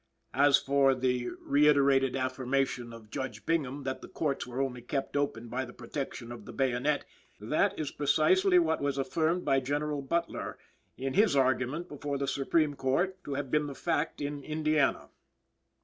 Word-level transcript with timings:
As 0.33 0.57
for 0.57 0.95
the 0.95 1.27
reiterated 1.39 2.15
affirmation 2.15 2.91
of 2.91 3.11
Judge 3.11 3.45
Bingham 3.45 3.83
that 3.83 4.01
the 4.01 4.07
courts 4.07 4.47
were 4.47 4.59
only 4.59 4.81
kept 4.81 5.15
open 5.15 5.47
by 5.47 5.63
the 5.63 5.73
protection 5.73 6.31
of 6.31 6.45
the 6.45 6.51
bayonet; 6.51 7.05
that 7.39 7.77
is 7.77 7.91
precisely 7.91 8.57
what 8.57 8.81
was 8.81 8.97
affirmed 8.97 9.45
by 9.45 9.59
General 9.59 10.01
Butler, 10.01 10.57
in 10.97 11.13
his 11.13 11.35
argument 11.35 11.87
before 11.87 12.17
the 12.17 12.27
Supreme 12.27 12.73
Court, 12.73 13.23
to 13.25 13.35
have 13.35 13.51
been 13.51 13.67
the 13.67 13.75
fact 13.75 14.21
in 14.21 14.43
Indiana. 14.43 15.09